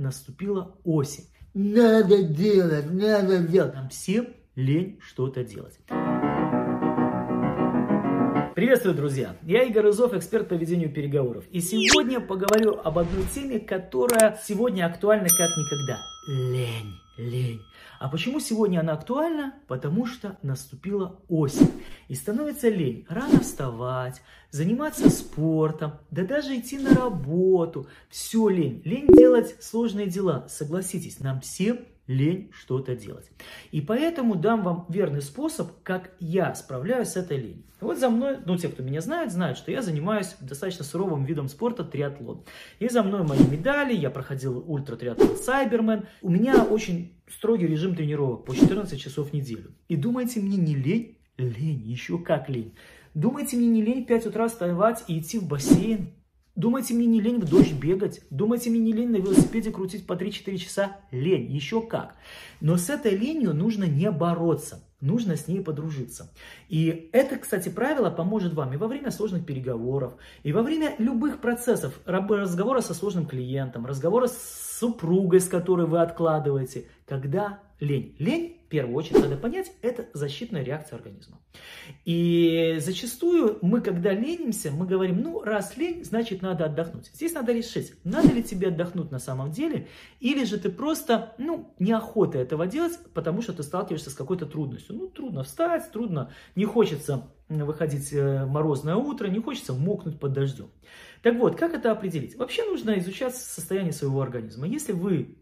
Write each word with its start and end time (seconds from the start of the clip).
наступила 0.00 0.76
осень. 0.84 1.26
Надо 1.54 2.22
делать, 2.22 2.90
надо 2.90 3.38
делать. 3.38 3.74
Нам 3.74 3.88
всем 3.90 4.28
лень 4.54 4.98
что-то 5.00 5.44
делать. 5.44 5.78
Приветствую, 8.54 8.94
друзья! 8.94 9.36
Я 9.42 9.62
Игорь 9.62 9.90
Изов, 9.90 10.12
эксперт 10.12 10.48
по 10.48 10.54
ведению 10.54 10.92
переговоров. 10.92 11.44
И 11.50 11.60
сегодня 11.60 12.20
поговорю 12.20 12.78
об 12.82 12.98
одной 12.98 13.24
теме, 13.34 13.58
которая 13.58 14.38
сегодня 14.42 14.86
актуальна 14.86 15.28
как 15.28 15.48
никогда. 15.56 15.98
Лень, 16.28 16.94
лень. 17.16 17.62
А 18.00 18.08
почему 18.08 18.40
сегодня 18.40 18.80
она 18.80 18.94
актуальна? 18.94 19.52
Потому 19.68 20.06
что 20.06 20.38
наступила 20.40 21.20
осень. 21.28 21.70
И 22.08 22.14
становится 22.14 22.70
лень 22.70 23.04
рано 23.10 23.40
вставать, 23.40 24.22
заниматься 24.50 25.10
спортом, 25.10 25.92
да 26.10 26.24
даже 26.24 26.58
идти 26.58 26.78
на 26.78 26.94
работу. 26.94 27.88
Все 28.08 28.48
лень. 28.48 28.80
Лень 28.86 29.06
делать 29.06 29.54
сложные 29.62 30.06
дела. 30.06 30.46
Согласитесь, 30.48 31.20
нам 31.20 31.42
всем 31.42 31.80
лень 32.10 32.50
что-то 32.52 32.96
делать. 32.96 33.30
И 33.70 33.80
поэтому 33.80 34.34
дам 34.34 34.62
вам 34.62 34.86
верный 34.88 35.22
способ, 35.22 35.70
как 35.82 36.10
я 36.18 36.54
справляюсь 36.54 37.08
с 37.08 37.16
этой 37.16 37.38
ленью. 37.38 37.64
Вот 37.80 37.98
за 37.98 38.10
мной, 38.10 38.38
ну 38.44 38.58
те, 38.58 38.68
кто 38.68 38.82
меня 38.82 39.00
знает, 39.00 39.32
знают, 39.32 39.56
что 39.56 39.70
я 39.70 39.80
занимаюсь 39.80 40.34
достаточно 40.40 40.84
суровым 40.84 41.24
видом 41.24 41.48
спорта 41.48 41.84
триатлон. 41.84 42.44
И 42.78 42.88
за 42.88 43.02
мной 43.02 43.22
мои 43.22 43.38
медали, 43.38 43.94
я 43.94 44.10
проходил 44.10 44.62
ультра 44.66 44.96
триатлон 44.96 45.36
Сайбермен. 45.36 46.04
У 46.20 46.30
меня 46.30 46.64
очень 46.64 47.14
строгий 47.28 47.68
режим 47.68 47.94
тренировок 47.94 48.44
по 48.44 48.54
14 48.54 49.00
часов 49.00 49.30
в 49.30 49.32
неделю. 49.32 49.72
И 49.88 49.96
думаете, 49.96 50.40
мне 50.40 50.56
не 50.56 50.74
лень? 50.74 51.16
Лень, 51.38 51.80
еще 51.84 52.18
как 52.18 52.50
лень. 52.50 52.74
Думаете, 53.14 53.56
мне 53.56 53.68
не 53.68 53.82
лень 53.82 54.04
в 54.04 54.08
5 54.08 54.26
утра 54.26 54.48
вставать 54.48 55.04
и 55.08 55.18
идти 55.18 55.38
в 55.38 55.48
бассейн? 55.48 56.12
Думаете, 56.56 56.94
мне 56.94 57.06
не 57.06 57.20
лень 57.20 57.38
в 57.38 57.48
дождь 57.48 57.72
бегать? 57.72 58.22
Думаете, 58.30 58.70
мне 58.70 58.80
не 58.80 58.92
лень 58.92 59.10
на 59.10 59.16
велосипеде 59.16 59.70
крутить 59.70 60.06
по 60.06 60.14
3-4 60.14 60.56
часа? 60.56 60.96
Лень, 61.10 61.50
еще 61.50 61.80
как. 61.80 62.16
Но 62.60 62.76
с 62.76 62.90
этой 62.90 63.16
ленью 63.16 63.54
нужно 63.54 63.84
не 63.84 64.10
бороться, 64.10 64.84
нужно 65.00 65.36
с 65.36 65.46
ней 65.46 65.60
подружиться. 65.60 66.32
И 66.68 67.08
это, 67.12 67.36
кстати, 67.36 67.68
правило 67.68 68.10
поможет 68.10 68.52
вам 68.54 68.74
и 68.74 68.76
во 68.76 68.88
время 68.88 69.10
сложных 69.10 69.46
переговоров, 69.46 70.14
и 70.42 70.52
во 70.52 70.62
время 70.62 70.94
любых 70.98 71.40
процессов, 71.40 71.98
разговора 72.04 72.80
со 72.80 72.94
сложным 72.94 73.26
клиентом, 73.26 73.86
разговора 73.86 74.26
с 74.26 74.78
супругой, 74.80 75.40
с 75.40 75.48
которой 75.48 75.86
вы 75.86 76.00
откладываете, 76.00 76.86
когда 77.06 77.60
лень. 77.80 78.14
Лень 78.18 78.60
в 78.64 78.68
первую 78.68 78.94
очередь 78.94 79.22
надо 79.22 79.36
понять, 79.36 79.72
это 79.82 80.06
защитная 80.12 80.62
реакция 80.62 80.96
организма. 80.96 81.40
И 82.04 82.76
зачастую 82.78 83.58
мы, 83.62 83.80
когда 83.80 84.12
ленимся, 84.12 84.70
мы 84.70 84.86
говорим, 84.86 85.22
ну, 85.22 85.42
раз 85.42 85.76
лень, 85.76 86.04
значит, 86.04 86.40
надо 86.40 86.66
отдохнуть. 86.66 87.10
Здесь 87.12 87.32
надо 87.32 87.52
решить, 87.52 87.94
надо 88.04 88.28
ли 88.28 88.44
тебе 88.44 88.68
отдохнуть 88.68 89.10
на 89.10 89.18
самом 89.18 89.50
деле, 89.50 89.88
или 90.20 90.44
же 90.44 90.58
ты 90.58 90.68
просто, 90.68 91.34
ну, 91.38 91.74
неохота 91.80 92.38
этого 92.38 92.66
делать, 92.66 92.96
потому 93.12 93.42
что 93.42 93.52
ты 93.52 93.64
сталкиваешься 93.64 94.10
с 94.10 94.14
какой-то 94.14 94.46
трудностью. 94.46 94.94
Ну, 94.94 95.08
трудно 95.08 95.42
встать, 95.42 95.90
трудно, 95.90 96.30
не 96.54 96.64
хочется 96.64 97.28
выходить 97.48 98.12
э, 98.12 98.46
морозное 98.46 98.94
утро, 98.94 99.26
не 99.26 99.40
хочется 99.40 99.72
мокнуть 99.72 100.20
под 100.20 100.32
дождем. 100.32 100.70
Так 101.22 101.34
вот, 101.36 101.56
как 101.56 101.74
это 101.74 101.90
определить? 101.90 102.36
Вообще 102.36 102.64
нужно 102.64 102.98
изучать 103.00 103.34
состояние 103.34 103.92
своего 103.92 104.22
организма. 104.22 104.68
Если 104.68 104.92
вы 104.92 105.39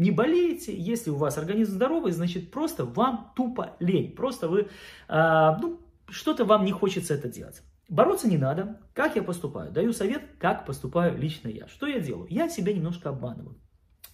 не 0.00 0.10
болеете, 0.10 0.74
если 0.74 1.10
у 1.10 1.16
вас 1.16 1.36
организм 1.36 1.72
здоровый, 1.72 2.12
значит 2.12 2.50
просто 2.50 2.86
вам 2.86 3.32
тупо 3.36 3.76
лень, 3.80 4.14
просто 4.16 4.48
вы, 4.48 4.60
э, 5.08 5.50
ну, 5.60 5.78
что-то 6.08 6.46
вам 6.46 6.64
не 6.64 6.72
хочется 6.72 7.12
это 7.12 7.28
делать. 7.28 7.60
Бороться 7.86 8.26
не 8.26 8.38
надо. 8.38 8.80
Как 8.94 9.16
я 9.16 9.22
поступаю? 9.22 9.70
Даю 9.72 9.92
совет, 9.92 10.22
как 10.38 10.64
поступаю 10.64 11.18
лично 11.18 11.48
я. 11.48 11.68
Что 11.68 11.86
я 11.86 12.00
делаю? 12.00 12.26
Я 12.30 12.48
себя 12.48 12.72
немножко 12.72 13.10
обманываю. 13.10 13.60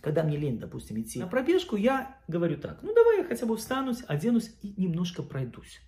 Когда 0.01 0.25
мне 0.25 0.37
лень, 0.37 0.59
допустим, 0.59 1.01
идти 1.01 1.21
на 1.21 1.29
пробежку, 1.29 1.77
я 1.77 2.17
говорю 2.27 2.57
так, 2.57 2.83
ну 2.83 2.93
давай 2.93 3.19
я 3.19 3.25
хотя 3.25 3.47
бы 3.47 3.57
встанусь, 3.57 4.03
оденусь 4.09 4.51
и 4.63 4.75
немножко 4.77 5.23
пройдусь. 5.23 5.81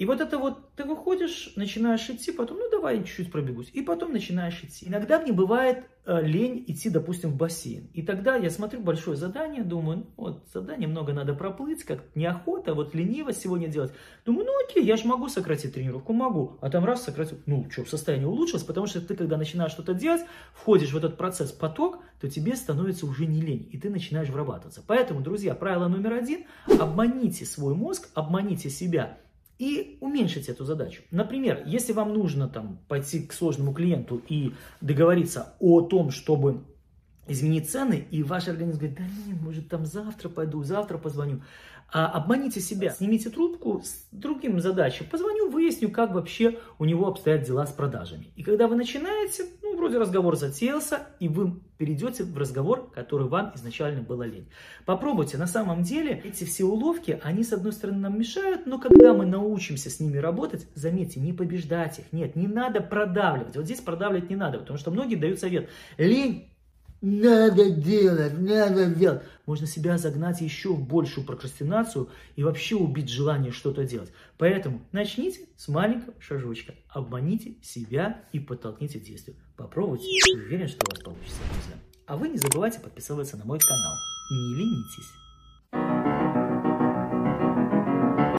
И 0.00 0.06
вот 0.06 0.22
это 0.22 0.38
вот, 0.38 0.74
ты 0.76 0.84
выходишь, 0.84 1.52
начинаешь 1.56 2.08
идти, 2.08 2.32
потом, 2.32 2.56
ну 2.56 2.70
давай 2.70 3.04
чуть-чуть 3.04 3.30
пробегусь, 3.30 3.68
и 3.74 3.82
потом 3.82 4.12
начинаешь 4.12 4.58
идти. 4.64 4.88
Иногда 4.88 5.20
мне 5.20 5.30
бывает 5.30 5.84
э, 6.06 6.22
лень 6.22 6.64
идти, 6.68 6.88
допустим, 6.88 7.32
в 7.32 7.36
бассейн. 7.36 7.90
И 7.92 8.00
тогда 8.00 8.36
я 8.36 8.48
смотрю 8.48 8.80
большое 8.80 9.18
задание, 9.18 9.62
думаю, 9.62 9.98
ну, 9.98 10.06
вот 10.16 10.48
задание 10.54 10.88
много 10.88 11.12
надо 11.12 11.34
проплыть, 11.34 11.84
как 11.84 12.00
неохота, 12.14 12.72
вот 12.72 12.94
лениво 12.94 13.34
сегодня 13.34 13.68
делать. 13.68 13.92
Думаю, 14.24 14.46
ну 14.46 14.52
окей, 14.64 14.82
я 14.82 14.96
же 14.96 15.06
могу 15.06 15.28
сократить 15.28 15.74
тренировку, 15.74 16.14
могу. 16.14 16.56
А 16.62 16.70
там 16.70 16.86
раз 16.86 17.04
сократил, 17.04 17.36
ну 17.44 17.66
что, 17.70 17.84
состояние 17.84 18.26
улучшилось, 18.26 18.64
потому 18.64 18.86
что 18.86 19.02
ты, 19.02 19.14
когда 19.14 19.36
начинаешь 19.36 19.72
что-то 19.72 19.92
делать, 19.92 20.22
входишь 20.54 20.94
в 20.94 20.96
этот 20.96 21.18
процесс 21.18 21.52
поток, 21.52 21.98
то 22.22 22.30
тебе 22.30 22.56
становится 22.56 23.04
уже 23.04 23.26
не 23.26 23.42
лень, 23.42 23.68
и 23.70 23.76
ты 23.76 23.90
начинаешь 23.90 24.30
врабатываться. 24.30 24.82
Поэтому, 24.86 25.20
друзья, 25.20 25.54
правило 25.54 25.88
номер 25.88 26.14
один, 26.14 26.46
обманите 26.80 27.44
свой 27.44 27.74
мозг, 27.74 28.08
обманите 28.14 28.70
себя, 28.70 29.18
и 29.60 29.98
уменьшить 30.00 30.48
эту 30.48 30.64
задачу. 30.64 31.02
Например, 31.10 31.62
если 31.66 31.92
вам 31.92 32.14
нужно 32.14 32.48
там, 32.48 32.78
пойти 32.88 33.20
к 33.20 33.32
сложному 33.34 33.74
клиенту 33.74 34.22
и 34.26 34.54
договориться 34.80 35.54
о 35.60 35.82
том, 35.82 36.10
чтобы 36.10 36.64
изменить 37.30 37.70
цены, 37.70 38.06
и 38.10 38.22
ваш 38.22 38.48
организм 38.48 38.78
говорит, 38.78 38.98
да 38.98 39.04
нет, 39.26 39.40
может 39.40 39.68
там 39.68 39.86
завтра 39.86 40.28
пойду, 40.28 40.62
завтра 40.62 40.98
позвоню. 40.98 41.42
А 41.92 42.06
обманите 42.06 42.60
себя, 42.60 42.90
снимите 42.90 43.30
трубку 43.30 43.82
с 43.84 44.06
другим 44.12 44.60
задачей. 44.60 45.02
Позвоню, 45.02 45.50
выясню, 45.50 45.90
как 45.90 46.14
вообще 46.14 46.60
у 46.78 46.84
него 46.84 47.08
обстоят 47.08 47.42
дела 47.42 47.66
с 47.66 47.72
продажами. 47.72 48.28
И 48.36 48.44
когда 48.44 48.68
вы 48.68 48.76
начинаете, 48.76 49.44
ну, 49.60 49.76
вроде 49.76 49.98
разговор 49.98 50.36
затеялся, 50.36 51.08
и 51.18 51.28
вы 51.28 51.58
перейдете 51.78 52.22
в 52.22 52.38
разговор, 52.38 52.90
который 52.92 53.26
вам 53.26 53.52
изначально 53.56 54.02
было 54.02 54.22
лень. 54.22 54.48
Попробуйте, 54.84 55.36
на 55.36 55.48
самом 55.48 55.82
деле, 55.82 56.20
эти 56.24 56.44
все 56.44 56.64
уловки, 56.64 57.18
они, 57.24 57.42
с 57.42 57.52
одной 57.52 57.72
стороны, 57.72 57.98
нам 57.98 58.16
мешают, 58.16 58.66
но 58.66 58.78
когда 58.78 59.12
мы 59.12 59.26
научимся 59.26 59.90
с 59.90 59.98
ними 59.98 60.18
работать, 60.18 60.68
заметьте, 60.76 61.18
не 61.18 61.32
побеждать 61.32 61.98
их. 61.98 62.12
Нет, 62.12 62.36
не 62.36 62.46
надо 62.46 62.82
продавливать. 62.82 63.56
Вот 63.56 63.64
здесь 63.64 63.80
продавливать 63.80 64.30
не 64.30 64.36
надо, 64.36 64.58
потому 64.58 64.78
что 64.78 64.92
многие 64.92 65.16
дают 65.16 65.40
совет. 65.40 65.68
Лень 65.98 66.50
надо 67.00 67.70
делать, 67.70 68.38
надо 68.38 68.86
делать. 68.86 69.22
Можно 69.46 69.66
себя 69.66 69.96
загнать 69.96 70.40
еще 70.40 70.74
в 70.74 70.86
большую 70.86 71.26
прокрастинацию 71.26 72.08
и 72.36 72.42
вообще 72.42 72.76
убить 72.76 73.08
желание 73.08 73.52
что-то 73.52 73.84
делать. 73.84 74.12
Поэтому 74.36 74.82
начните 74.92 75.40
с 75.56 75.68
маленького 75.68 76.14
шажочка. 76.20 76.74
Обманите 76.88 77.54
себя 77.62 78.24
и 78.32 78.38
подтолкните 78.38 78.98
к 78.98 79.02
действию. 79.02 79.36
Попробуйте. 79.56 80.06
Уверен, 80.34 80.68
что 80.68 80.84
у 80.86 80.90
вас 80.90 81.02
получится, 81.02 81.40
друзья. 81.52 81.76
А 82.06 82.16
вы 82.16 82.28
не 82.28 82.38
забывайте 82.38 82.80
подписываться 82.80 83.36
на 83.36 83.44
мой 83.44 83.58
канал. 83.58 83.94
Не 84.30 84.54
ленитесь. 84.56 85.19